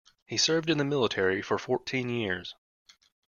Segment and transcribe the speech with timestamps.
[0.25, 2.55] He served in the military for fourteen years.